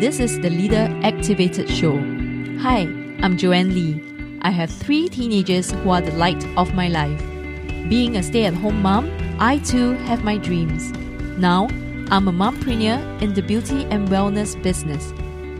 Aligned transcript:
This 0.00 0.18
is 0.18 0.40
the 0.40 0.50
Leader 0.50 0.88
Activated 1.04 1.70
Show. 1.70 1.96
Hi, 2.58 2.80
I'm 3.22 3.36
Joanne 3.38 3.72
Lee. 3.72 4.02
I 4.42 4.50
have 4.50 4.68
three 4.68 5.08
teenagers 5.08 5.70
who 5.70 5.90
are 5.90 6.00
the 6.00 6.10
light 6.16 6.44
of 6.56 6.74
my 6.74 6.88
life. 6.88 7.20
Being 7.88 8.16
a 8.16 8.22
stay 8.24 8.44
at 8.46 8.54
home 8.54 8.82
mom, 8.82 9.08
I 9.38 9.58
too 9.58 9.92
have 10.08 10.24
my 10.24 10.36
dreams. 10.36 10.90
Now, 11.38 11.68
I'm 12.10 12.26
a 12.26 12.32
mompreneur 12.32 13.22
in 13.22 13.34
the 13.34 13.42
beauty 13.42 13.84
and 13.84 14.08
wellness 14.08 14.60
business. 14.60 15.12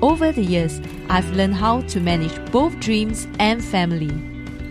Over 0.03 0.32
the 0.32 0.43
years, 0.43 0.80
I've 1.09 1.30
learned 1.30 1.55
how 1.55 1.82
to 1.82 2.01
manage 2.01 2.35
both 2.51 2.80
dreams 2.80 3.29
and 3.39 3.64
family. 3.64 4.11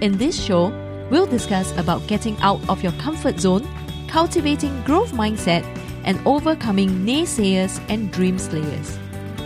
In 0.02 0.18
this 0.18 0.38
show, 0.44 0.74
we'll 1.10 1.26
discuss 1.26 1.72
about 1.78 2.06
getting 2.08 2.36
out 2.42 2.60
of 2.68 2.84
your 2.84 2.94
comfort 2.94 3.40
zone, 3.40 3.66
cultivating 4.10 4.84
growth 4.84 5.14
mindset, 5.14 5.64
and 6.04 6.20
overcoming 6.28 7.06
naysayers 7.06 7.82
and 7.88 8.12
dream 8.12 8.38
slayers. 8.38 9.00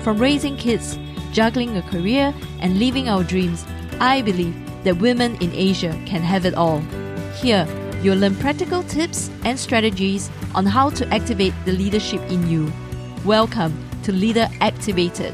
From 0.08 0.20
raising 0.20 0.56
kids, 0.56 0.98
juggling 1.34 1.76
a 1.76 1.82
career, 1.82 2.34
and 2.62 2.80
living 2.80 3.10
our 3.10 3.26
dreams, 3.26 3.66
I 4.00 4.22
believe 4.22 4.56
that 4.86 5.00
women 5.00 5.36
in 5.42 5.52
Asia 5.52 5.92
can 6.06 6.22
have 6.22 6.46
it 6.46 6.54
all. 6.54 6.80
Here, 7.42 7.68
you'll 8.02 8.18
learn 8.18 8.36
practical 8.36 8.84
tips 8.84 9.30
and 9.44 9.60
strategies 9.60 10.30
on 10.56 10.66
how 10.66 10.92
to 10.92 11.06
activate 11.14 11.54
the 11.66 11.74
leadership 11.74 12.22
in 12.32 12.50
you. 12.50 12.72
Welcome 13.26 13.78
to 14.04 14.14
Leader 14.14 14.48
Activated. 14.62 15.34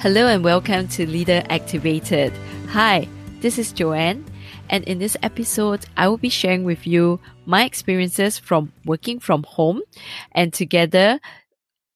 Hello 0.00 0.26
and 0.26 0.42
welcome 0.42 0.88
to 0.88 1.08
Leader 1.08 1.44
Activated. 1.48 2.32
Hi, 2.70 3.06
this 3.38 3.56
is 3.56 3.72
Joanne, 3.72 4.24
and 4.72 4.84
in 4.84 4.98
this 4.98 5.18
episode, 5.22 5.84
I 5.98 6.08
will 6.08 6.16
be 6.16 6.30
sharing 6.30 6.64
with 6.64 6.86
you 6.86 7.20
my 7.44 7.64
experiences 7.64 8.38
from 8.38 8.72
working 8.86 9.20
from 9.20 9.42
home 9.42 9.82
and 10.32 10.50
together 10.50 11.20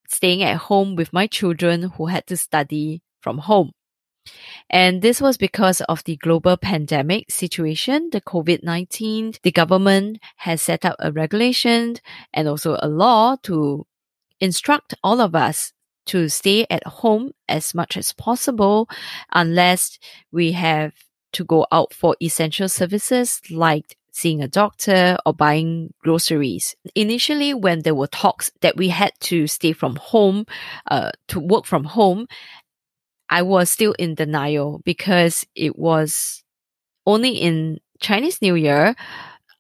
staying 0.08 0.42
at 0.42 0.58
home 0.58 0.94
with 0.94 1.12
my 1.12 1.27
children 1.27 1.84
who 1.97 2.06
had 2.06 2.27
to 2.27 2.36
study 2.36 3.02
from 3.20 3.38
home. 3.38 3.72
And 4.69 5.00
this 5.00 5.22
was 5.22 5.38
because 5.38 5.80
of 5.82 6.04
the 6.04 6.16
global 6.16 6.58
pandemic 6.58 7.30
situation, 7.30 8.10
the 8.12 8.20
COVID 8.20 8.62
19. 8.62 9.34
The 9.42 9.52
government 9.52 10.19
has 10.36 10.60
set 10.60 10.84
up 10.84 10.97
a 10.98 11.10
regulation 11.10 11.97
and 12.34 12.47
also 12.47 12.77
a 12.82 12.88
law 12.88 13.36
to 13.44 13.86
instruct 14.38 14.92
all 15.02 15.22
of 15.22 15.34
us 15.34 15.72
to 16.06 16.28
stay 16.28 16.66
at 16.69 16.86
home 16.86 17.32
as 17.48 17.74
much 17.74 17.97
as 17.97 18.12
possible 18.12 18.88
unless 19.32 19.98
we 20.30 20.52
have 20.52 20.92
to 21.32 21.44
go 21.44 21.66
out 21.72 21.92
for 21.92 22.16
essential 22.20 22.69
services 22.69 23.41
like 23.50 23.96
seeing 24.12 24.42
a 24.42 24.48
doctor 24.48 25.19
or 25.27 25.34
buying 25.34 25.92
groceries. 26.02 26.74
Initially, 26.94 27.52
when 27.52 27.82
there 27.82 27.94
were 27.94 28.06
talks 28.06 28.50
that 28.62 28.77
we 28.77 28.88
had 28.88 29.12
to 29.20 29.47
stay 29.47 29.72
from 29.72 29.97
home, 29.97 30.47
uh, 30.91 31.10
to 31.28 31.38
work 31.38 31.66
from 31.66 31.84
home, 31.84 32.27
I 33.28 33.42
was 33.42 33.70
still 33.70 33.92
in 33.98 34.14
denial 34.14 34.80
because 34.84 35.44
it 35.54 35.78
was 35.78 36.42
only 37.04 37.32
in 37.32 37.78
Chinese 38.00 38.41
New 38.41 38.54
Year 38.54 38.94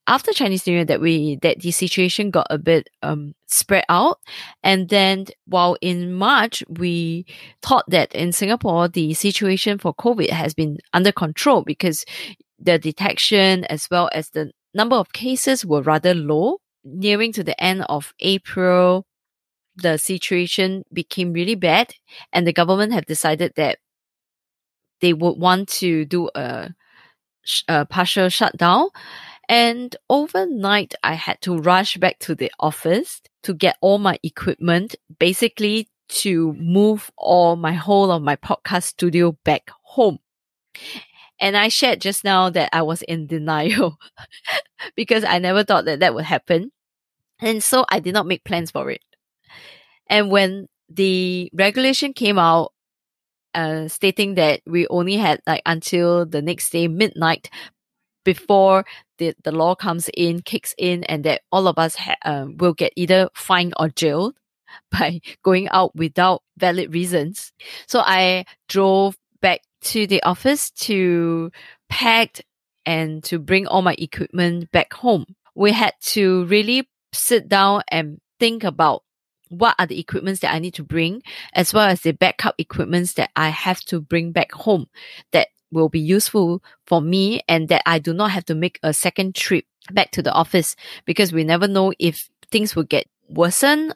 after 0.06 0.32
Chinese 0.32 0.66
New 0.66 0.74
Year 0.74 0.84
that 0.84 1.00
we 1.00 1.36
that 1.42 1.60
the 1.60 1.70
situation 1.70 2.30
got 2.30 2.46
a 2.50 2.58
bit 2.58 2.88
um 3.02 3.34
spread 3.46 3.84
out. 3.88 4.18
And 4.62 4.88
then 4.88 5.26
while 5.46 5.76
in 5.80 6.12
March 6.12 6.62
we 6.68 7.26
thought 7.62 7.84
that 7.88 8.12
in 8.14 8.32
Singapore 8.32 8.88
the 8.88 9.14
situation 9.14 9.78
for 9.78 9.94
COVID 9.94 10.30
has 10.30 10.54
been 10.54 10.78
under 10.92 11.12
control 11.12 11.62
because 11.62 12.04
the 12.58 12.78
detection 12.78 13.64
as 13.64 13.88
well 13.90 14.08
as 14.12 14.30
the 14.30 14.52
number 14.74 14.96
of 14.96 15.12
cases 15.12 15.64
were 15.64 15.82
rather 15.82 16.14
low. 16.14 16.58
Nearing 16.88 17.32
to 17.32 17.42
the 17.42 17.60
end 17.60 17.84
of 17.88 18.14
April, 18.20 19.06
the 19.74 19.98
situation 19.98 20.84
became 20.92 21.32
really 21.32 21.56
bad 21.56 21.92
and 22.32 22.46
the 22.46 22.52
government 22.52 22.92
have 22.92 23.06
decided 23.06 23.52
that 23.56 23.78
they 25.00 25.12
would 25.12 25.38
want 25.38 25.68
to 25.68 26.04
do 26.04 26.30
a, 26.34 26.70
a 27.68 27.84
partial 27.86 28.28
shutdown 28.28 28.88
and 29.48 29.94
overnight, 30.10 30.94
I 31.02 31.14
had 31.14 31.40
to 31.42 31.56
rush 31.56 31.96
back 31.96 32.18
to 32.20 32.34
the 32.34 32.50
office 32.58 33.22
to 33.44 33.54
get 33.54 33.76
all 33.80 33.98
my 33.98 34.18
equipment, 34.22 34.96
basically 35.18 35.88
to 36.08 36.52
move 36.54 37.10
all 37.16 37.56
my 37.56 37.72
whole 37.72 38.10
of 38.10 38.22
my 38.22 38.36
podcast 38.36 38.84
studio 38.84 39.36
back 39.44 39.70
home. 39.82 40.18
And 41.38 41.56
I 41.56 41.68
shared 41.68 42.00
just 42.00 42.24
now 42.24 42.50
that 42.50 42.70
I 42.72 42.82
was 42.82 43.02
in 43.02 43.26
denial 43.26 43.98
because 44.96 45.24
I 45.24 45.38
never 45.38 45.64
thought 45.64 45.84
that 45.84 46.00
that 46.00 46.14
would 46.14 46.24
happen. 46.24 46.72
And 47.40 47.62
so 47.62 47.84
I 47.90 48.00
did 48.00 48.14
not 48.14 48.26
make 48.26 48.44
plans 48.44 48.70
for 48.70 48.90
it. 48.90 49.02
And 50.08 50.30
when 50.30 50.68
the 50.88 51.50
regulation 51.52 52.12
came 52.12 52.38
out, 52.38 52.72
uh, 53.54 53.88
stating 53.88 54.34
that 54.34 54.60
we 54.66 54.86
only 54.88 55.16
had 55.16 55.40
like 55.46 55.62
until 55.66 56.26
the 56.26 56.42
next 56.42 56.70
day 56.70 56.88
midnight 56.88 57.50
before 58.24 58.84
the, 59.18 59.34
the 59.44 59.52
law 59.52 59.74
comes 59.74 60.08
in, 60.14 60.42
kicks 60.42 60.74
in, 60.78 61.04
and 61.04 61.24
that 61.24 61.42
all 61.50 61.68
of 61.68 61.78
us 61.78 61.96
ha- 61.96 62.16
uh, 62.24 62.46
will 62.56 62.74
get 62.74 62.92
either 62.96 63.28
fined 63.34 63.74
or 63.78 63.88
jailed 63.88 64.36
by 64.90 65.20
going 65.42 65.68
out 65.70 65.94
without 65.94 66.42
valid 66.58 66.92
reasons. 66.92 67.52
So 67.86 68.00
I 68.00 68.44
drove 68.68 69.16
back 69.40 69.60
to 69.82 70.06
the 70.06 70.22
office 70.22 70.70
to 70.72 71.50
pack 71.88 72.40
and 72.84 73.22
to 73.24 73.38
bring 73.38 73.66
all 73.66 73.82
my 73.82 73.94
equipment 73.98 74.70
back 74.72 74.92
home. 74.92 75.26
We 75.54 75.72
had 75.72 75.94
to 76.12 76.44
really 76.46 76.88
sit 77.12 77.48
down 77.48 77.82
and 77.88 78.20
think 78.38 78.64
about 78.64 79.02
what 79.48 79.74
are 79.78 79.86
the 79.86 79.98
equipments 79.98 80.40
that 80.40 80.52
I 80.52 80.58
need 80.58 80.74
to 80.74 80.84
bring, 80.84 81.22
as 81.54 81.72
well 81.72 81.88
as 81.88 82.00
the 82.00 82.12
backup 82.12 82.54
equipments 82.58 83.14
that 83.14 83.30
I 83.36 83.50
have 83.50 83.80
to 83.82 84.00
bring 84.00 84.32
back 84.32 84.52
home 84.52 84.86
that 85.32 85.48
will 85.76 85.88
be 85.88 86.00
useful 86.00 86.62
for 86.86 87.00
me 87.00 87.40
and 87.48 87.68
that 87.68 87.82
I 87.86 87.98
do 87.98 88.12
not 88.12 88.30
have 88.32 88.46
to 88.46 88.54
make 88.54 88.80
a 88.82 88.92
second 88.92 89.34
trip 89.34 89.64
back 89.92 90.10
to 90.12 90.22
the 90.22 90.32
office 90.32 90.74
because 91.04 91.32
we 91.32 91.44
never 91.44 91.68
know 91.68 91.92
if 91.98 92.28
things 92.50 92.74
will 92.74 92.84
get 92.84 93.06
worsen 93.28 93.92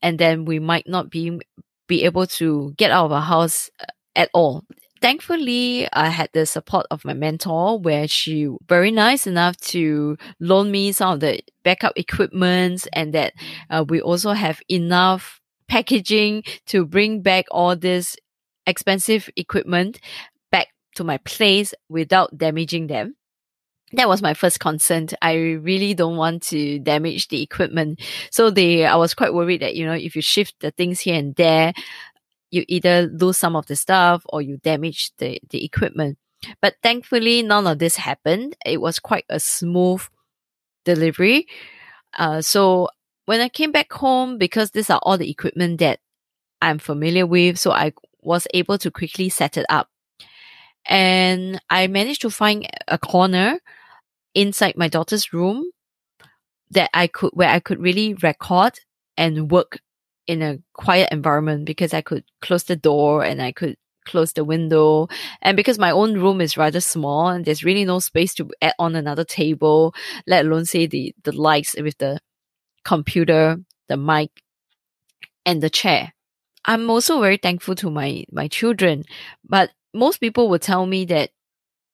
and 0.00 0.18
then 0.18 0.44
we 0.44 0.58
might 0.58 0.86
not 0.86 1.10
be 1.10 1.40
be 1.86 2.04
able 2.04 2.26
to 2.26 2.72
get 2.78 2.90
out 2.90 3.06
of 3.06 3.12
our 3.12 3.20
house 3.20 3.70
uh, 3.80 3.84
at 4.16 4.30
all. 4.32 4.64
Thankfully, 5.02 5.86
I 5.92 6.08
had 6.08 6.30
the 6.32 6.46
support 6.46 6.86
of 6.90 7.04
my 7.04 7.12
mentor 7.12 7.78
where 7.78 8.08
she 8.08 8.48
very 8.66 8.90
nice 8.90 9.26
enough 9.26 9.58
to 9.74 10.16
loan 10.40 10.70
me 10.70 10.92
some 10.92 11.14
of 11.14 11.20
the 11.20 11.40
backup 11.62 11.92
equipment 11.96 12.88
and 12.94 13.12
that 13.12 13.34
uh, 13.68 13.84
we 13.86 14.00
also 14.00 14.32
have 14.32 14.62
enough 14.70 15.40
packaging 15.68 16.42
to 16.66 16.86
bring 16.86 17.20
back 17.20 17.44
all 17.50 17.76
this 17.76 18.16
expensive 18.66 19.28
equipment 19.36 20.00
to 20.94 21.04
my 21.04 21.18
place 21.18 21.74
without 21.88 22.36
damaging 22.36 22.86
them. 22.86 23.16
That 23.92 24.08
was 24.08 24.22
my 24.22 24.34
first 24.34 24.58
concern. 24.60 25.08
I 25.22 25.34
really 25.34 25.94
don't 25.94 26.16
want 26.16 26.42
to 26.44 26.78
damage 26.80 27.28
the 27.28 27.42
equipment. 27.42 28.00
So 28.30 28.50
they, 28.50 28.86
I 28.86 28.96
was 28.96 29.14
quite 29.14 29.34
worried 29.34 29.62
that, 29.62 29.76
you 29.76 29.86
know, 29.86 29.92
if 29.92 30.16
you 30.16 30.22
shift 30.22 30.56
the 30.60 30.70
things 30.72 31.00
here 31.00 31.16
and 31.16 31.34
there, 31.36 31.72
you 32.50 32.64
either 32.68 33.02
lose 33.02 33.38
some 33.38 33.56
of 33.56 33.66
the 33.66 33.76
stuff 33.76 34.24
or 34.28 34.42
you 34.42 34.56
damage 34.58 35.12
the, 35.18 35.40
the 35.50 35.64
equipment. 35.64 36.18
But 36.60 36.74
thankfully, 36.82 37.42
none 37.42 37.66
of 37.66 37.78
this 37.78 37.96
happened. 37.96 38.56
It 38.64 38.80
was 38.80 38.98
quite 38.98 39.24
a 39.28 39.40
smooth 39.40 40.02
delivery. 40.84 41.46
Uh, 42.16 42.42
so 42.42 42.88
when 43.26 43.40
I 43.40 43.48
came 43.48 43.72
back 43.72 43.92
home, 43.92 44.38
because 44.38 44.70
these 44.70 44.90
are 44.90 45.00
all 45.02 45.18
the 45.18 45.30
equipment 45.30 45.80
that 45.80 46.00
I'm 46.60 46.78
familiar 46.78 47.26
with, 47.26 47.58
so 47.58 47.70
I 47.70 47.92
was 48.22 48.46
able 48.54 48.78
to 48.78 48.90
quickly 48.90 49.28
set 49.28 49.56
it 49.56 49.66
up 49.68 49.88
and 50.86 51.60
I 51.70 51.86
managed 51.86 52.22
to 52.22 52.30
find 52.30 52.68
a 52.88 52.98
corner 52.98 53.58
inside 54.34 54.76
my 54.76 54.88
daughter's 54.88 55.32
room 55.32 55.70
that 56.70 56.90
I 56.92 57.06
could 57.06 57.30
where 57.34 57.48
I 57.48 57.60
could 57.60 57.80
really 57.80 58.14
record 58.14 58.80
and 59.16 59.50
work 59.50 59.80
in 60.26 60.42
a 60.42 60.58
quiet 60.72 61.10
environment 61.12 61.66
because 61.66 61.94
I 61.94 62.00
could 62.00 62.24
close 62.40 62.64
the 62.64 62.76
door 62.76 63.24
and 63.24 63.40
I 63.42 63.52
could 63.52 63.76
close 64.06 64.32
the 64.32 64.44
window. 64.44 65.08
And 65.42 65.56
because 65.56 65.78
my 65.78 65.90
own 65.90 66.14
room 66.14 66.40
is 66.40 66.56
rather 66.56 66.80
small 66.80 67.28
and 67.28 67.44
there's 67.44 67.64
really 67.64 67.84
no 67.84 67.98
space 68.00 68.34
to 68.34 68.50
add 68.60 68.74
on 68.78 68.96
another 68.96 69.24
table 69.24 69.94
let 70.26 70.44
alone 70.44 70.64
say 70.64 70.86
the 70.86 71.14
the 71.24 71.32
lights 71.32 71.74
with 71.78 71.98
the 71.98 72.20
computer 72.84 73.58
the 73.88 73.96
mic 73.96 74.30
and 75.46 75.62
the 75.62 75.70
chair. 75.70 76.12
I'm 76.64 76.88
also 76.88 77.20
very 77.20 77.36
thankful 77.36 77.74
to 77.76 77.90
my 77.90 78.24
my 78.32 78.48
children 78.48 79.04
but 79.46 79.70
most 79.94 80.18
people 80.18 80.48
will 80.48 80.58
tell 80.58 80.86
me 80.86 81.04
that 81.06 81.30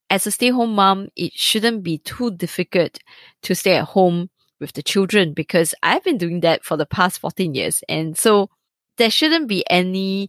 as 0.09 0.27
a 0.27 0.31
stay 0.31 0.49
home 0.49 0.75
mom, 0.75 1.09
it 1.15 1.33
shouldn't 1.35 1.83
be 1.83 1.99
too 1.99 2.33
difficult 2.33 2.99
to 3.43 3.55
stay 3.55 3.77
at 3.77 3.85
home 3.85 4.31
with 4.59 4.73
the 4.73 4.83
children 4.83 5.33
because 5.33 5.75
I've 5.83 6.05
been 6.05 6.19
doing 6.19 6.41
that 6.41 6.65
for 6.65 6.77
the 6.77 6.87
past 6.87 7.21
14 7.21 7.55
years. 7.55 7.83
And 7.89 8.19
so 8.19 8.51
there 8.99 9.11
shouldn't 9.11 9.49
be 9.49 9.65
any 9.71 10.29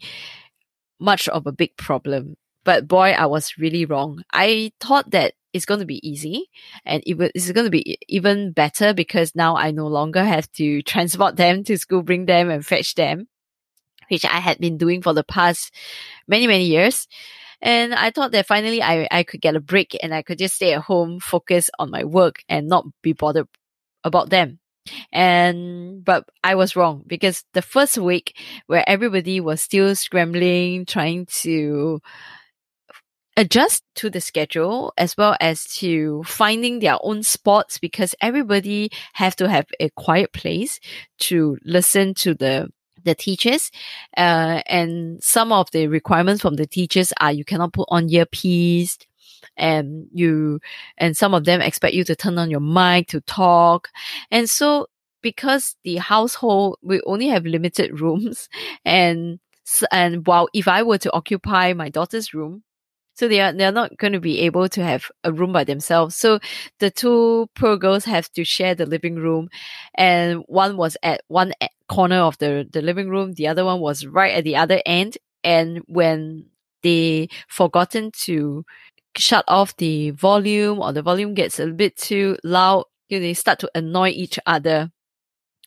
much 1.00 1.28
of 1.28 1.48
a 1.48 1.52
big 1.52 1.76
problem. 1.78 2.38
But 2.64 2.88
boy, 2.88 3.10
I 3.12 3.26
was 3.26 3.58
really 3.58 3.86
wrong. 3.86 4.24
I 4.32 4.72
thought 4.80 5.12
that 5.12 5.34
it's 5.52 5.66
going 5.66 5.80
to 5.80 5.86
be 5.86 6.08
easy 6.08 6.46
and 6.86 7.04
it's 7.06 7.52
going 7.52 7.66
to 7.66 7.72
be 7.72 7.98
even 8.08 8.52
better 8.54 8.94
because 8.94 9.36
now 9.36 9.58
I 9.58 9.72
no 9.72 9.88
longer 9.88 10.24
have 10.24 10.50
to 10.54 10.82
transport 10.84 11.36
them 11.36 11.64
to 11.66 11.78
school, 11.78 12.04
bring 12.04 12.26
them 12.26 12.50
and 12.50 12.66
fetch 12.66 12.96
them, 12.96 13.28
which 14.10 14.24
I 14.24 14.40
had 14.40 14.60
been 14.60 14.78
doing 14.78 15.02
for 15.02 15.14
the 15.14 15.24
past 15.24 15.74
many, 16.28 16.48
many 16.48 16.66
years. 16.66 17.08
And 17.62 17.94
I 17.94 18.10
thought 18.12 18.32
that 18.32 18.48
finally 18.48 18.82
I, 18.82 19.08
I 19.12 19.24
could 19.24 19.42
get 19.42 19.56
a 19.56 19.60
break 19.60 19.98
and 20.02 20.14
I 20.14 20.22
could 20.22 20.40
just 20.40 20.56
stay 20.56 20.74
at 20.74 20.82
home, 20.82 21.20
focus 21.20 21.70
on 21.78 21.92
my 21.92 22.04
work 22.04 22.44
and 22.50 22.68
not 22.68 22.86
be 23.02 23.14
bothered 23.14 23.48
about 24.04 24.30
them. 24.30 24.60
And, 25.12 26.04
but 26.04 26.28
I 26.44 26.56
was 26.56 26.76
wrong 26.76 27.04
because 27.06 27.44
the 27.54 27.62
first 27.62 27.98
week 27.98 28.36
where 28.66 28.84
everybody 28.88 29.40
was 29.40 29.62
still 29.62 29.96
scrambling, 29.96 30.86
trying 30.86 31.28
to 31.42 32.02
adjust 33.38 33.84
to 33.96 34.10
the 34.10 34.22
schedule 34.22 34.92
as 34.98 35.16
well 35.18 35.36
as 35.40 35.66
to 35.66 36.24
finding 36.26 36.80
their 36.80 36.98
own 37.02 37.24
spots 37.24 37.78
because 37.78 38.16
everybody 38.22 38.90
have 39.14 39.36
to 39.38 39.48
have 39.48 39.66
a 39.80 39.90
quiet 39.92 40.34
place 40.34 40.80
to 41.20 41.58
listen 41.64 42.14
to 42.14 42.34
the 42.34 42.70
the 43.04 43.16
teachers 43.16 43.72
uh, 44.18 44.62
and 44.68 45.24
some 45.24 45.52
of 45.52 45.70
the 45.72 45.88
requirements 45.88 46.42
from 46.42 46.56
the 46.56 46.68
teachers 46.68 47.14
are 47.20 47.32
you 47.32 47.46
cannot 47.46 47.74
put 47.74 47.88
on 47.90 48.10
earpiece 48.10 48.98
and 49.58 50.08
you 50.14 50.60
and 50.98 51.18
some 51.18 51.34
of 51.34 51.46
them 51.46 51.62
expect 51.62 51.94
you 51.94 52.04
to 52.04 52.16
turn 52.16 52.38
on 52.38 52.50
your 52.50 52.60
mic 52.60 53.08
to 53.08 53.22
talk. 53.22 53.90
And 54.30 54.50
so 54.50 54.88
because 55.22 55.76
the 55.84 55.98
household 55.98 56.78
we 56.82 57.02
only 57.06 57.28
have 57.28 57.46
limited 57.46 58.00
rooms 58.02 58.50
and 58.86 59.40
and 59.92 60.26
while 60.26 60.50
if 60.54 60.68
i 60.68 60.82
were 60.82 60.98
to 60.98 61.12
occupy 61.14 61.72
my 61.74 61.88
daughter's 61.88 62.34
room 62.34 62.64
so 63.14 63.28
they 63.28 63.40
are 63.42 63.54
they're 63.54 63.72
not 63.72 63.98
going 63.98 64.14
to 64.14 64.20
be 64.20 64.40
able 64.40 64.70
to 64.70 64.84
have 64.84 65.12
a 65.24 65.32
room 65.32 65.52
by 65.54 65.64
themselves. 65.64 66.16
So 66.16 66.40
the 66.80 66.90
two 66.92 67.50
poor 67.56 67.78
girls 67.78 68.06
have 68.06 68.32
to 68.34 68.44
share 68.44 68.76
the 68.76 68.86
living 68.86 69.16
room, 69.16 69.50
and 69.96 70.44
one 70.48 70.78
was 70.78 70.98
at 71.04 71.22
one 71.28 71.54
corner 71.88 72.20
of 72.20 72.38
the 72.40 72.68
the 72.72 72.82
living 72.82 73.10
room, 73.10 73.34
the 73.34 73.48
other 73.48 73.66
one 73.66 73.80
was 73.80 74.06
right 74.06 74.34
at 74.36 74.44
the 74.44 74.56
other 74.56 74.82
end. 74.86 75.18
And 75.44 75.82
when 75.88 76.48
they 76.84 77.30
forgotten 77.48 78.12
to 78.26 78.66
shut 79.18 79.44
off 79.48 79.76
the 79.78 80.12
volume 80.12 80.80
or 80.80 80.94
the 80.94 81.02
volume 81.02 81.34
gets 81.34 81.60
a 81.60 81.68
bit 81.68 81.98
too 81.98 82.38
loud, 82.44 82.86
you 83.10 83.20
know, 83.20 83.24
they 83.24 83.34
start 83.34 83.60
to 83.60 83.72
annoy 83.76 84.10
each 84.10 84.40
other. 84.46 84.92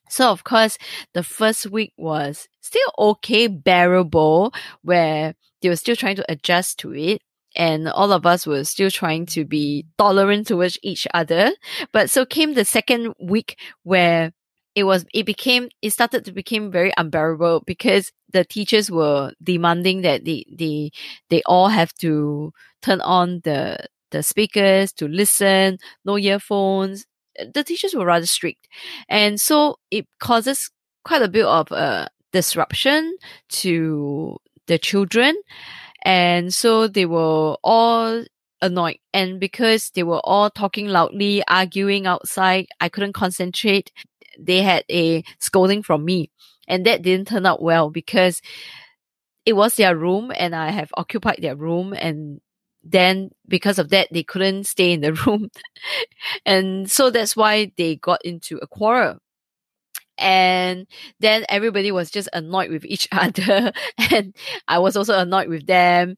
So 0.08 0.30
of 0.30 0.44
course, 0.44 0.78
the 1.12 1.22
first 1.22 1.66
week 1.70 1.92
was 1.96 2.48
still 2.60 2.90
okay, 2.98 3.46
bearable, 3.48 4.52
where 4.82 5.34
they 5.60 5.68
were 5.68 5.76
still 5.76 5.96
trying 5.96 6.16
to 6.16 6.30
adjust 6.30 6.78
to 6.80 6.94
it 6.94 7.22
and 7.54 7.88
all 7.88 8.12
of 8.12 8.26
us 8.26 8.46
were 8.46 8.64
still 8.64 8.90
trying 8.90 9.26
to 9.26 9.44
be 9.44 9.86
tolerant 9.98 10.46
towards 10.48 10.78
each 10.82 11.06
other. 11.14 11.52
But 11.92 12.10
so 12.10 12.24
came 12.26 12.54
the 12.54 12.64
second 12.64 13.14
week 13.20 13.58
where 13.82 14.32
it 14.74 14.84
was 14.84 15.04
it 15.14 15.24
became 15.24 15.68
it 15.82 15.90
started 15.90 16.24
to 16.24 16.32
become 16.32 16.70
very 16.70 16.92
unbearable 16.96 17.62
because 17.66 18.12
the 18.32 18.44
teachers 18.44 18.90
were 18.90 19.32
demanding 19.42 20.02
that 20.02 20.24
they 20.24 20.44
they 20.52 20.90
they 21.30 21.42
all 21.46 21.68
have 21.68 21.94
to 21.94 22.52
turn 22.82 23.00
on 23.00 23.40
the 23.44 23.78
the 24.10 24.22
speakers 24.22 24.92
to 24.92 25.08
listen, 25.08 25.78
no 26.04 26.18
earphones. 26.18 27.06
The 27.52 27.64
teachers 27.64 27.94
were 27.94 28.06
rather 28.06 28.26
strict, 28.26 28.68
and 29.08 29.40
so 29.40 29.76
it 29.90 30.06
causes 30.20 30.70
quite 31.04 31.22
a 31.22 31.28
bit 31.28 31.44
of 31.44 31.70
uh, 31.72 32.06
disruption 32.32 33.16
to 33.48 34.36
the 34.66 34.78
children. 34.78 35.34
And 36.04 36.52
so 36.52 36.88
they 36.88 37.06
were 37.06 37.56
all 37.64 38.24
annoyed. 38.60 38.98
And 39.12 39.40
because 39.40 39.90
they 39.94 40.02
were 40.02 40.20
all 40.24 40.50
talking 40.50 40.88
loudly, 40.88 41.42
arguing 41.48 42.06
outside, 42.06 42.66
I 42.80 42.88
couldn't 42.88 43.14
concentrate. 43.14 43.92
They 44.38 44.62
had 44.62 44.84
a 44.90 45.22
scolding 45.40 45.82
from 45.82 46.04
me. 46.04 46.30
And 46.68 46.86
that 46.86 47.02
didn't 47.02 47.28
turn 47.28 47.46
out 47.46 47.62
well 47.62 47.90
because 47.90 48.40
it 49.46 49.54
was 49.54 49.76
their 49.76 49.96
room 49.96 50.32
and 50.36 50.54
I 50.54 50.70
have 50.70 50.90
occupied 50.96 51.38
their 51.40 51.56
room 51.56 51.92
and 51.92 52.40
then 52.82 53.30
because 53.48 53.78
of 53.78 53.90
that 53.90 54.08
they 54.10 54.22
couldn't 54.22 54.64
stay 54.64 54.92
in 54.92 55.00
the 55.00 55.12
room 55.26 55.50
and 56.46 56.90
so 56.90 57.10
that's 57.10 57.36
why 57.36 57.72
they 57.76 57.96
got 57.96 58.24
into 58.24 58.58
a 58.58 58.66
quarrel 58.66 59.18
and 60.18 60.86
then 61.20 61.44
everybody 61.48 61.92
was 61.92 62.10
just 62.10 62.28
annoyed 62.32 62.70
with 62.70 62.84
each 62.84 63.08
other. 63.12 63.72
And 64.10 64.34
i 64.68 64.78
was 64.78 64.96
also 64.96 65.18
annoyed 65.18 65.48
with 65.48 65.66
them. 65.66 66.16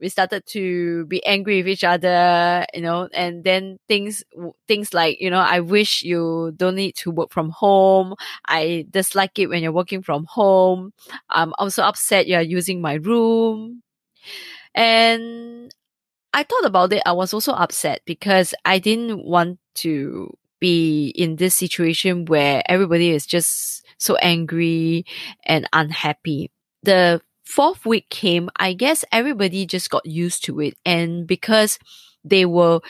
We 0.00 0.08
started 0.10 0.44
to 0.48 1.06
be 1.06 1.24
angry 1.26 1.58
with 1.58 1.68
each 1.68 1.84
other 1.84 2.66
you 2.74 2.82
know. 2.82 3.08
And 3.14 3.44
then 3.44 3.78
things 3.88 4.22
things 4.68 4.94
like 4.94 5.20
you 5.20 5.30
know 5.30 5.40
i 5.40 5.60
wish 5.60 6.02
you 6.02 6.52
don't 6.56 6.76
need 6.76 6.96
to 6.96 7.10
work 7.10 7.30
from 7.32 7.50
home. 7.50 8.14
I 8.46 8.86
dislike 8.90 9.38
it 9.38 9.48
when 9.48 9.62
you're 9.62 9.72
working 9.72 10.02
from 10.02 10.26
home. 10.26 10.92
I'm 11.30 11.52
also 11.58 11.82
upset 11.84 12.26
you're 12.28 12.40
using 12.42 12.80
my 12.82 12.94
room. 12.94 13.82
And 14.74 15.72
i 16.34 16.42
thought 16.44 16.64
about 16.66 16.92
it. 16.92 17.02
I 17.06 17.12
was 17.12 17.34
also 17.34 17.52
upset 17.52 18.02
because 18.06 18.54
i 18.64 18.78
didn't 18.78 19.24
want 19.24 19.58
to 19.76 20.32
be 20.64 21.08
in 21.08 21.36
this 21.36 21.54
situation 21.54 22.24
where 22.24 22.62
everybody 22.64 23.10
is 23.10 23.26
just 23.26 23.84
so 23.98 24.16
angry 24.16 25.04
and 25.44 25.68
unhappy. 25.74 26.50
The 26.82 27.20
fourth 27.44 27.84
week 27.84 28.08
came, 28.08 28.48
I 28.56 28.72
guess 28.72 29.04
everybody 29.12 29.66
just 29.66 29.90
got 29.90 30.06
used 30.06 30.42
to 30.46 30.60
it. 30.60 30.74
And 30.86 31.26
because 31.26 31.78
they 32.24 32.46
were, 32.46 32.80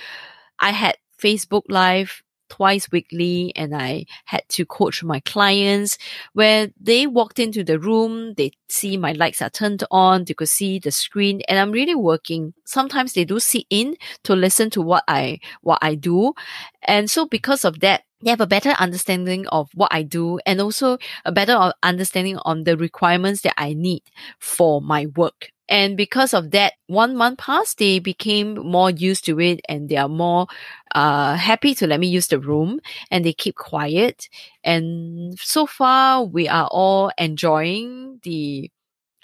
I 0.61 0.71
had 0.71 0.99
Facebook 1.21 1.63
Live 1.69 2.23
twice 2.49 2.91
weekly 2.91 3.53
and 3.57 3.75
I 3.75 4.07
had 4.25 4.43
to 4.51 4.67
coach 4.67 5.03
my 5.03 5.21
clients 5.21 5.99
where 6.33 6.69
they 6.81 7.07
walked 7.07 7.39
into 7.39 7.65
the 7.65 7.79
room, 7.79 8.35
they 8.35 8.53
see 8.69 8.97
my 8.97 9.13
lights 9.13 9.43
are 9.43 9.51
turned 9.51 9.85
on, 9.91 10.25
they 10.25 10.35
could 10.35 10.49
see 10.49 10.79
the 10.79 10.91
screen 10.91 11.43
and 11.49 11.59
I'm 11.59 11.73
really 11.73 11.95
working. 11.95 12.55
Sometimes 12.65 13.13
they 13.13 13.25
do 13.25 13.41
sit 13.41 13.65
in 13.71 13.97
to 14.25 14.35
listen 14.35 14.71
to 14.71 14.83
what 14.83 15.05
I, 15.09 15.41
what 15.63 15.79
I 15.83 15.95
do. 15.95 16.35
And 16.83 17.11
so 17.11 17.27
because 17.27 17.65
of 17.65 17.81
that, 17.81 18.03
they 18.23 18.31
have 18.31 18.41
a 18.41 18.47
better 18.47 18.71
understanding 18.71 19.47
of 19.49 19.69
what 19.75 19.93
I 19.93 20.03
do 20.03 20.41
and 20.47 20.61
also 20.61 20.99
a 21.25 21.33
better 21.33 21.73
understanding 21.83 22.39
on 22.39 22.65
the 22.65 22.77
requirements 22.77 23.43
that 23.43 23.55
I 23.59 23.75
need 23.75 24.03
for 24.39 24.81
my 24.81 25.07
work. 25.15 25.51
And 25.69 25.97
because 25.97 26.35
of 26.35 26.51
that, 26.51 26.75
one 26.87 27.17
month 27.17 27.39
passed, 27.39 27.79
they 27.79 27.99
became 27.99 28.55
more 28.55 28.91
used 28.91 29.25
to 29.27 29.41
it 29.41 29.61
and 29.69 29.89
they 29.89 29.97
are 29.97 30.09
more 30.09 30.47
uh, 30.95 31.35
happy 31.37 31.75
to 31.77 31.87
let 31.87 32.01
me 32.01 32.07
use 32.09 32.27
the 32.27 32.39
room 32.39 32.81
and 33.11 33.25
they 33.25 33.33
keep 33.33 33.55
quiet. 33.55 34.29
And 34.63 35.39
so 35.39 35.67
far, 35.67 36.23
we 36.25 36.49
are 36.49 36.69
all 36.71 37.11
enjoying 37.19 38.21
the 38.23 38.71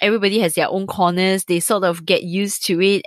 everybody 0.01 0.41
has 0.41 0.55
their 0.55 0.69
own 0.69 0.87
corners. 0.87 1.45
They 1.45 1.61
sort 1.61 1.85
of 1.85 2.07
get 2.07 2.23
used 2.23 2.65
to 2.67 2.81
it 2.81 3.03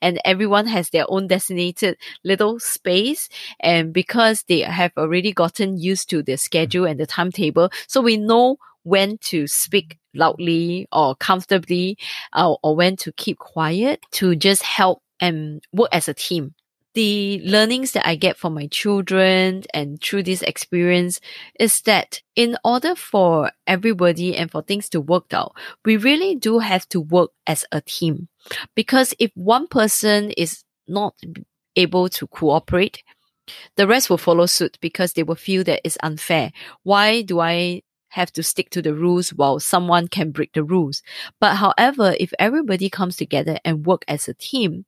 and 0.00 0.20
everyone 0.24 0.66
has 0.66 0.90
their 0.90 1.04
own 1.08 1.28
designated 1.28 1.96
little 2.24 2.58
space. 2.60 3.28
And 3.60 3.92
because 3.92 4.44
they 4.48 4.60
have 4.60 4.92
already 4.96 5.32
gotten 5.32 5.78
used 5.78 6.10
to 6.10 6.22
the 6.22 6.36
schedule 6.36 6.84
and 6.84 6.98
the 6.98 7.06
timetable, 7.06 7.70
so 7.86 8.00
we 8.00 8.16
know 8.16 8.56
when 8.84 9.18
to 9.18 9.46
speak 9.46 9.98
loudly 10.14 10.86
or 10.92 11.14
comfortably 11.16 11.96
uh, 12.32 12.54
or 12.62 12.76
when 12.76 12.96
to 12.96 13.12
keep 13.12 13.38
quiet 13.38 14.00
to 14.12 14.36
just 14.36 14.62
help 14.62 15.02
and 15.20 15.62
work 15.72 15.88
as 15.92 16.08
a 16.08 16.14
team. 16.14 16.54
The 16.94 17.40
learnings 17.44 17.92
that 17.92 18.06
I 18.06 18.16
get 18.16 18.36
from 18.36 18.52
my 18.52 18.66
children 18.66 19.62
and 19.72 19.98
through 20.02 20.24
this 20.24 20.42
experience 20.42 21.20
is 21.58 21.80
that 21.82 22.20
in 22.36 22.58
order 22.64 22.94
for 22.94 23.50
everybody 23.66 24.36
and 24.36 24.50
for 24.50 24.60
things 24.60 24.90
to 24.90 25.00
work 25.00 25.32
out, 25.32 25.56
we 25.86 25.96
really 25.96 26.34
do 26.34 26.58
have 26.58 26.86
to 26.90 27.00
work 27.00 27.30
as 27.46 27.64
a 27.72 27.80
team. 27.80 28.28
Because 28.74 29.14
if 29.18 29.30
one 29.34 29.68
person 29.68 30.32
is 30.32 30.64
not 30.86 31.14
able 31.76 32.10
to 32.10 32.26
cooperate, 32.26 33.02
the 33.76 33.86
rest 33.86 34.10
will 34.10 34.18
follow 34.18 34.44
suit 34.44 34.76
because 34.82 35.14
they 35.14 35.22
will 35.22 35.34
feel 35.34 35.64
that 35.64 35.80
it's 35.84 35.98
unfair. 36.02 36.52
Why 36.82 37.22
do 37.22 37.40
I 37.40 37.82
have 38.12 38.32
to 38.32 38.42
stick 38.42 38.70
to 38.70 38.82
the 38.82 38.94
rules 38.94 39.30
while 39.30 39.60
someone 39.60 40.08
can 40.08 40.30
break 40.30 40.52
the 40.52 40.64
rules. 40.64 41.02
But 41.40 41.56
however, 41.56 42.14
if 42.20 42.32
everybody 42.38 42.88
comes 42.88 43.16
together 43.16 43.58
and 43.64 43.86
work 43.86 44.04
as 44.08 44.28
a 44.28 44.34
team, 44.34 44.84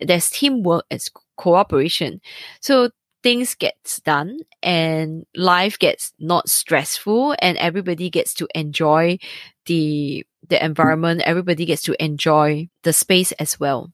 there's 0.00 0.30
teamwork 0.30 0.84
as 0.90 1.10
cooperation. 1.36 2.20
So 2.60 2.90
things 3.22 3.54
gets 3.54 4.00
done 4.00 4.38
and 4.62 5.24
life 5.34 5.78
gets 5.78 6.12
not 6.20 6.48
stressful 6.48 7.34
and 7.40 7.56
everybody 7.56 8.10
gets 8.10 8.34
to 8.34 8.46
enjoy 8.54 9.18
the 9.64 10.26
the 10.46 10.62
environment 10.62 11.22
everybody 11.24 11.64
gets 11.64 11.80
to 11.80 11.96
enjoy 12.04 12.68
the 12.82 12.92
space 12.92 13.32
as 13.32 13.58
well 13.58 13.90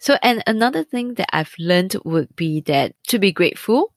so 0.00 0.18
and 0.22 0.42
another 0.46 0.84
thing 0.84 1.14
that 1.14 1.30
i've 1.32 1.54
learned 1.58 1.96
would 2.04 2.28
be 2.36 2.60
that 2.60 2.92
to 3.06 3.18
be 3.18 3.32
grateful 3.32 3.94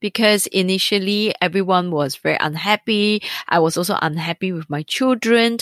because 0.00 0.46
initially 0.48 1.34
everyone 1.40 1.90
was 1.90 2.16
very 2.16 2.38
unhappy. 2.40 3.22
I 3.48 3.58
was 3.58 3.76
also 3.76 3.96
unhappy 4.00 4.52
with 4.52 4.68
my 4.70 4.82
children. 4.82 5.58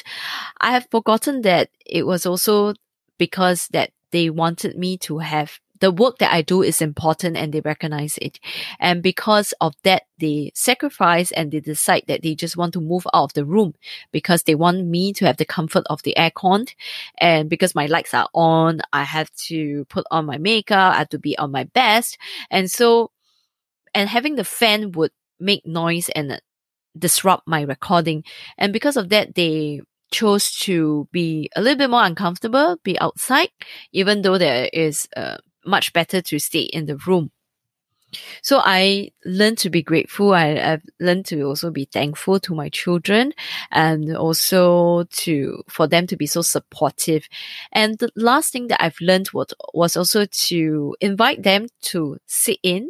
I 0.61 0.73
have 0.73 0.88
forgotten 0.90 1.42
that 1.42 1.71
it 1.85 2.07
was 2.07 2.26
also 2.26 2.75
because 3.18 3.68
that 3.68 3.90
they 4.11 4.30
wanted 4.30 4.78
me 4.78 4.97
to 4.99 5.18
have 5.18 5.61
the 5.80 5.90
work 5.90 6.18
that 6.18 6.33
I 6.33 6.42
do 6.42 6.62
is 6.62 6.83
important 6.83 7.37
and 7.37 7.52
they 7.52 7.61
recognize 7.61 8.18
it. 8.18 8.40
And 8.80 9.02
because 9.02 9.54
of 9.61 9.75
that, 9.85 10.02
they 10.18 10.50
sacrifice 10.54 11.30
and 11.30 11.52
they 11.52 11.61
decide 11.61 12.04
that 12.09 12.23
they 12.23 12.35
just 12.35 12.57
want 12.57 12.73
to 12.75 12.80
move 12.80 13.07
out 13.14 13.25
of 13.25 13.33
the 13.35 13.45
room 13.45 13.75
because 14.12 14.42
they 14.42 14.54
want 14.54 14.87
me 14.87 15.12
to 15.14 15.26
have 15.26 15.37
the 15.37 15.45
comfort 15.45 15.85
of 15.88 16.02
the 16.02 16.14
aircon. 16.18 16.68
And 17.18 17.49
because 17.49 17.75
my 17.75 17.87
lights 17.87 18.14
are 18.14 18.28
on, 18.35 18.80
I 18.92 19.04
have 19.04 19.30
to 19.47 19.85
put 19.87 20.04
on 20.11 20.26
my 20.26 20.38
makeup. 20.38 20.95
I 20.95 20.99
have 20.99 21.11
to 21.11 21.18
be 21.18 21.38
on 21.38 21.52
my 21.52 21.64
best. 21.64 22.18
And 22.50 22.71
so, 22.71 23.11
and 23.95 24.09
having 24.09 24.37
the 24.37 24.45
fan 24.45 24.92
would 24.92 25.12
make 25.40 25.66
noise 25.66 26.09
and 26.11 26.40
disrupt 26.99 27.47
my 27.47 27.62
recording. 27.62 28.25
And 28.57 28.73
because 28.73 28.97
of 28.97 29.09
that, 29.11 29.35
they 29.35 29.80
chose 30.11 30.50
to 30.61 31.09
be 31.12 31.50
a 31.54 31.61
little 31.61 31.78
bit 31.78 31.90
more 31.90 32.04
uncomfortable, 32.04 32.76
be 32.83 32.99
outside, 33.00 33.50
even 33.92 34.23
though 34.23 34.38
there 34.38 34.68
is 34.73 35.09
uh, 35.16 35.38
much 35.64 35.92
better 35.92 36.21
to 36.23 36.38
stay 36.38 36.62
in 36.62 36.87
the 36.87 36.97
room. 36.97 37.30
So 38.42 38.62
I 38.64 39.11
learned 39.26 39.59
to 39.59 39.71
be 39.71 39.83
grateful. 39.83 40.33
I, 40.33 40.57
have 40.57 40.83
learned 40.99 41.26
to 41.26 41.42
also 41.42 41.71
be 41.71 41.85
thankful 41.85 42.40
to 42.40 42.54
my 42.54 42.71
children 42.71 43.35
and 43.71 44.16
also 44.16 45.04
to, 45.04 45.62
for 45.68 45.87
them 45.87 46.07
to 46.07 46.16
be 46.16 46.26
so 46.26 46.40
supportive. 46.40 47.28
And 47.71 47.99
the 47.99 48.11
last 48.16 48.50
thing 48.50 48.68
that 48.68 48.83
I've 48.83 49.00
learned 49.02 49.28
was, 49.35 49.52
was 49.75 49.95
also 49.95 50.25
to 50.25 50.97
invite 51.02 51.42
them 51.42 51.66
to 51.83 52.16
sit 52.26 52.59
in 52.62 52.88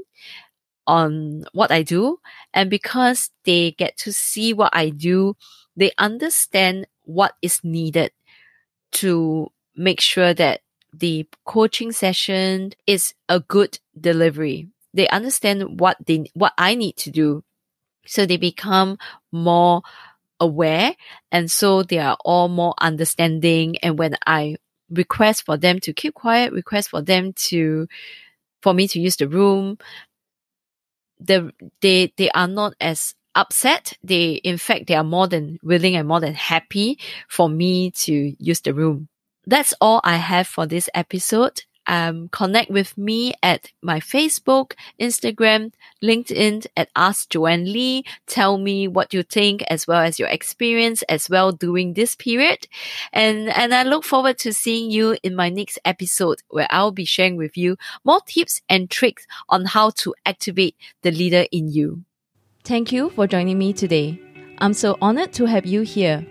on 0.89 1.45
what 1.53 1.71
I 1.71 1.83
do. 1.83 2.19
And 2.53 2.71
because 2.71 3.31
they 3.45 3.73
get 3.73 3.97
to 3.99 4.13
see 4.13 4.53
what 4.53 4.75
I 4.75 4.89
do, 4.89 5.37
they 5.77 5.93
understand 5.99 6.87
what 7.05 7.35
is 7.43 7.61
needed 7.63 8.11
to 8.93 9.53
make 9.77 10.01
sure 10.01 10.35
that 10.35 10.63
the 10.93 11.29
coaching 11.45 11.93
session 11.93 12.73
is 12.87 13.15
a 13.29 13.39
good 13.39 13.79
delivery. 14.01 14.69
They 14.95 15.07
understand 15.09 15.79
what 15.79 15.99
they, 16.05 16.25
what 16.35 16.55
I 16.59 16.75
need 16.75 16.97
to 16.97 17.11
do. 17.11 17.45
So 18.07 18.25
they 18.25 18.39
become 18.39 18.99
more 19.31 19.83
aware. 20.41 20.95
And 21.31 21.51
so 21.51 21.83
they 21.83 21.99
are 21.99 22.17
all 22.25 22.49
more 22.49 22.75
understanding. 22.81 23.77
And 23.79 23.99
when 23.99 24.17
I 24.27 24.57
request 24.91 25.45
for 25.45 25.59
them 25.59 25.79
to 25.81 25.93
keep 25.93 26.15
quiet, 26.15 26.53
request 26.53 26.89
for 26.89 27.03
them 27.03 27.35
to, 27.35 27.87
for 28.63 28.73
me 28.73 28.89
to 28.89 28.99
use 28.99 29.17
the 29.17 29.29
room, 29.29 29.79
the, 31.21 31.53
they, 31.81 32.13
they 32.17 32.31
are 32.31 32.49
not 32.49 32.75
as 32.81 33.15
upset. 33.35 33.93
They, 34.03 34.33
in 34.33 34.59
fact, 34.59 34.87
they 34.87 34.95
are 34.95 35.05
more 35.05 35.29
than 35.29 35.59
willing 35.63 35.97
and 35.97 36.09
more 36.09 36.21
than 36.21 36.35
happy 36.35 36.99
for 37.29 37.49
me 37.49 37.91
to 37.93 38.35
use 38.39 38.61
the 38.61 38.75
room 38.75 39.09
that's 39.49 39.73
all 39.81 40.03
I 40.05 40.17
have 40.17 40.47
for 40.47 40.67
this 40.67 40.91
episode. 40.95 41.63
Um, 41.89 42.29
connect 42.29 42.71
with 42.71 42.97
me 42.97 43.33
at 43.43 43.73
my 43.83 43.99
Facebook, 43.99 44.75
Instagram, 45.01 45.73
LinkedIn 46.03 46.67
at 46.77 46.91
Ask 46.95 47.31
Joanne 47.31 47.65
Lee. 47.65 48.05
Tell 48.27 48.59
me 48.59 48.87
what 48.87 49.13
you 49.13 49.23
think 49.23 49.65
as 49.69 49.87
well 49.87 50.01
as 50.01 50.19
your 50.19 50.29
experience 50.29 51.03
as 51.09 51.29
well 51.29 51.51
during 51.51 51.95
this 51.95 52.15
period. 52.15 52.69
And, 53.13 53.49
and 53.49 53.75
I 53.75 53.83
look 53.83 54.05
forward 54.05 54.39
to 54.41 54.53
seeing 54.53 54.91
you 54.91 55.17
in 55.23 55.35
my 55.35 55.49
next 55.49 55.79
episode 55.85 56.43
where 56.49 56.69
I'll 56.71 56.93
be 56.93 57.07
sharing 57.07 57.37
with 57.37 57.57
you 57.57 57.77
more 58.05 58.21
tips 58.27 58.61
and 58.69 58.91
tricks 58.91 59.27
on 59.49 59.65
how 59.65 59.91
to 59.91 60.15
activate 60.27 60.77
the 61.03 61.11
leader 61.11 61.47
in 61.51 61.69
you. 61.69 62.05
Thank 62.65 62.93
you 62.93 63.11
for 63.11 63.27
joining 63.27 63.59
me 63.59 63.73
today. 63.73 64.21
I'm 64.59 64.75
so 64.75 64.99
honored 65.01 65.33
to 65.35 65.47
have 65.47 65.65
you 65.65 65.83
here. 65.83 66.27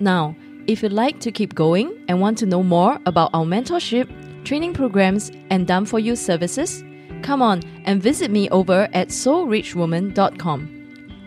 Now, 0.00 0.34
if 0.66 0.82
you'd 0.82 0.92
like 0.92 1.20
to 1.20 1.32
keep 1.32 1.54
going 1.54 2.04
and 2.08 2.20
want 2.20 2.38
to 2.38 2.46
know 2.46 2.62
more 2.62 2.98
about 3.04 3.30
our 3.34 3.44
mentorship, 3.44 4.08
training 4.44 4.74
programs, 4.74 5.30
and 5.50 5.66
done 5.66 5.84
for 5.86 5.98
you 5.98 6.16
services, 6.16 6.84
come 7.22 7.42
on 7.42 7.62
and 7.84 8.02
visit 8.02 8.30
me 8.30 8.48
over 8.50 8.88
at 8.92 9.08
soulrichwoman.com. 9.08 10.82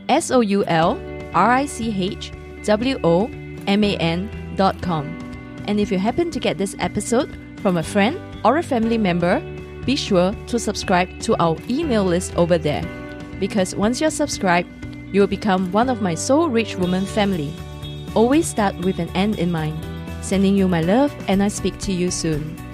S 0.09 0.31
O 0.31 0.41
U 0.41 0.63
L 0.65 0.99
R 1.33 1.51
I 1.51 1.65
C 1.65 1.93
H 1.95 2.31
W 2.63 2.99
O 3.03 3.27
M 3.67 3.83
A 3.83 3.97
N.com. 3.97 5.05
And 5.67 5.79
if 5.79 5.91
you 5.91 5.97
happen 5.97 6.31
to 6.31 6.39
get 6.39 6.57
this 6.57 6.75
episode 6.79 7.35
from 7.61 7.77
a 7.77 7.83
friend 7.83 8.19
or 8.43 8.57
a 8.57 8.63
family 8.63 8.97
member, 8.97 9.39
be 9.85 9.95
sure 9.95 10.35
to 10.47 10.59
subscribe 10.59 11.19
to 11.21 11.35
our 11.41 11.57
email 11.69 12.03
list 12.03 12.35
over 12.35 12.57
there. 12.57 12.83
Because 13.39 13.75
once 13.75 13.99
you're 13.99 14.11
subscribed, 14.11 14.69
you 15.13 15.21
will 15.21 15.27
become 15.27 15.71
one 15.71 15.89
of 15.89 16.01
my 16.01 16.15
Soul 16.15 16.49
Rich 16.49 16.75
Woman 16.77 17.05
family. 17.05 17.53
Always 18.15 18.47
start 18.47 18.75
with 18.77 18.99
an 18.99 19.09
end 19.09 19.39
in 19.39 19.51
mind. 19.51 19.77
Sending 20.21 20.55
you 20.55 20.67
my 20.67 20.81
love, 20.81 21.13
and 21.27 21.43
I 21.43 21.49
speak 21.49 21.77
to 21.79 21.91
you 21.91 22.09
soon. 22.09 22.64